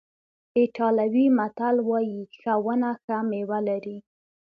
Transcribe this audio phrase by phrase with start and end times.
[0.59, 3.97] ایټالوي متل وایي ښه ونه ښه میوه لري.